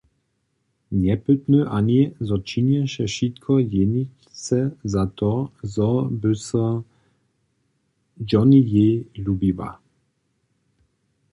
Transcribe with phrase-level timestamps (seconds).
[0.99, 4.59] Njepytny ani, zo činješe wšitko jeničce
[4.93, 5.31] za to,
[5.73, 6.65] zo by so
[8.29, 8.93] Jonnyjej
[9.23, 9.69] lubiła.